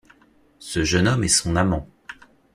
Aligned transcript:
Ce 0.57 0.83
jeune 0.83 1.07
homme 1.07 1.23
est 1.23 1.27
son 1.27 1.55
amant. 1.55 1.87